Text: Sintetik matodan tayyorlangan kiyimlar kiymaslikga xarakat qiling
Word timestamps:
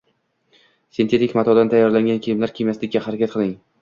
Sintetik 0.99 1.35
matodan 1.39 1.71
tayyorlangan 1.73 2.23
kiyimlar 2.25 2.55
kiymaslikga 2.57 3.05
xarakat 3.09 3.37
qiling 3.37 3.53